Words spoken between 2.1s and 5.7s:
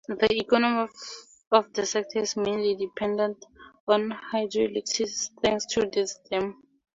is mainly dependent on hydroelectricity thanks